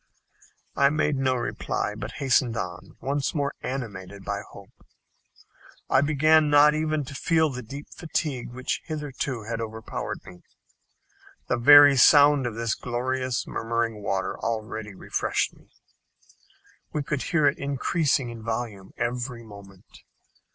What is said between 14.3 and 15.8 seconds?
already refreshed me.